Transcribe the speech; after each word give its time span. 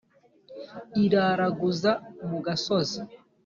iraraguza 1.03 1.91
mu 2.27 2.37
gasozi, 2.45 2.99